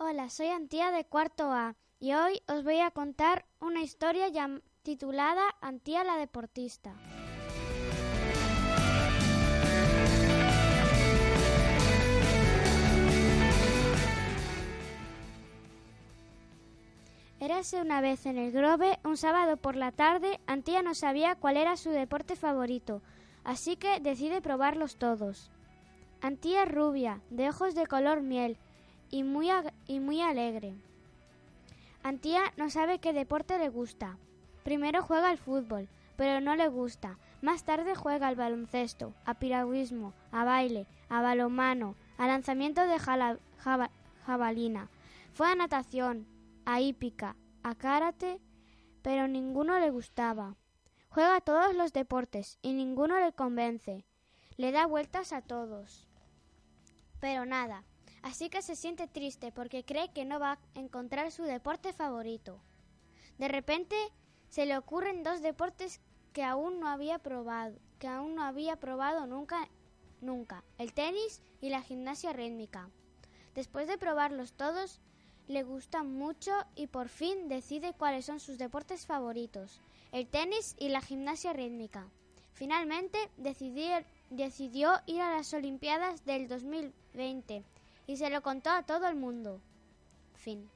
Hola, 0.00 0.30
soy 0.30 0.46
Antía 0.46 0.92
de 0.92 1.04
cuarto 1.04 1.50
A 1.50 1.74
y 1.98 2.12
hoy 2.12 2.40
os 2.46 2.62
voy 2.62 2.78
a 2.78 2.92
contar 2.92 3.46
una 3.58 3.82
historia 3.82 4.26
titulada 4.84 5.42
Antía 5.60 6.04
la 6.04 6.16
deportista. 6.16 6.94
Érase 17.40 17.80
una 17.80 18.00
vez 18.00 18.24
en 18.26 18.38
el 18.38 18.52
Grove, 18.52 19.00
un 19.02 19.16
sábado 19.16 19.56
por 19.56 19.74
la 19.74 19.90
tarde, 19.90 20.38
Antía 20.46 20.82
no 20.82 20.94
sabía 20.94 21.34
cuál 21.34 21.56
era 21.56 21.76
su 21.76 21.90
deporte 21.90 22.36
favorito, 22.36 23.02
así 23.42 23.74
que 23.74 23.98
decide 23.98 24.42
probarlos 24.42 24.96
todos. 24.96 25.50
Antía 26.20 26.62
es 26.62 26.70
rubia, 26.70 27.20
de 27.30 27.48
ojos 27.48 27.74
de 27.74 27.88
color 27.88 28.22
miel 28.22 28.58
y 29.10 29.22
muy, 29.22 29.48
y 29.86 30.00
muy 30.00 30.20
alegre. 30.20 30.74
Antía 32.02 32.52
no 32.56 32.70
sabe 32.70 32.98
qué 32.98 33.12
deporte 33.12 33.58
le 33.58 33.68
gusta. 33.68 34.18
Primero 34.62 35.02
juega 35.02 35.30
al 35.30 35.38
fútbol, 35.38 35.88
pero 36.16 36.40
no 36.40 36.56
le 36.56 36.68
gusta. 36.68 37.18
Más 37.40 37.64
tarde 37.64 37.94
juega 37.94 38.28
al 38.28 38.36
baloncesto, 38.36 39.14
a 39.24 39.34
piragüismo, 39.34 40.12
a 40.32 40.44
baile, 40.44 40.86
a 41.08 41.22
balomano, 41.22 41.94
a 42.16 42.26
lanzamiento 42.26 42.86
de 42.86 42.98
jabalina. 42.98 44.88
Fue 45.32 45.48
a 45.50 45.54
natación, 45.54 46.26
a 46.64 46.80
hípica, 46.80 47.36
a 47.62 47.74
karate, 47.74 48.40
pero 49.02 49.28
ninguno 49.28 49.78
le 49.78 49.90
gustaba. 49.90 50.56
Juega 51.08 51.40
todos 51.40 51.74
los 51.74 51.92
deportes 51.92 52.58
y 52.62 52.72
ninguno 52.72 53.18
le 53.20 53.32
convence. 53.32 54.04
Le 54.56 54.72
da 54.72 54.86
vueltas 54.86 55.32
a 55.32 55.40
todos. 55.40 56.08
Pero 57.20 57.46
nada, 57.46 57.84
así 58.28 58.50
que 58.50 58.60
se 58.60 58.76
siente 58.76 59.06
triste 59.06 59.52
porque 59.52 59.84
cree 59.84 60.12
que 60.12 60.26
no 60.26 60.38
va 60.38 60.52
a 60.52 60.78
encontrar 60.78 61.32
su 61.32 61.44
deporte 61.44 61.94
favorito. 61.94 62.60
De 63.38 63.48
repente 63.48 63.96
se 64.50 64.66
le 64.66 64.76
ocurren 64.76 65.22
dos 65.22 65.40
deportes 65.40 66.02
que 66.34 66.44
aún 66.44 66.78
no 66.78 66.88
había 66.88 67.18
probado, 67.18 67.78
que 67.98 68.06
aún 68.06 68.34
no 68.34 68.42
había 68.44 68.76
probado 68.76 69.26
nunca, 69.26 69.68
nunca, 70.20 70.62
el 70.76 70.92
tenis 70.92 71.42
y 71.62 71.70
la 71.70 71.80
gimnasia 71.80 72.34
rítmica. 72.34 72.90
Después 73.54 73.88
de 73.88 73.96
probarlos 73.96 74.52
todos, 74.52 75.00
le 75.46 75.62
gustan 75.62 76.12
mucho 76.12 76.52
y 76.74 76.86
por 76.86 77.08
fin 77.08 77.48
decide 77.48 77.94
cuáles 77.94 78.26
son 78.26 78.40
sus 78.40 78.58
deportes 78.58 79.06
favoritos, 79.06 79.80
el 80.12 80.26
tenis 80.26 80.76
y 80.78 80.90
la 80.90 81.00
gimnasia 81.00 81.54
rítmica. 81.54 82.06
Finalmente 82.52 83.18
decidió, 83.38 84.90
ir 85.06 85.20
a 85.22 85.32
las 85.34 85.54
Olimpiadas 85.54 86.26
del 86.26 86.46
2020 86.46 87.64
y 88.08 88.16
se 88.16 88.30
lo 88.30 88.42
contó 88.42 88.70
a 88.70 88.82
todo 88.82 89.06
el 89.06 89.14
mundo. 89.14 89.60
Fin. 90.34 90.68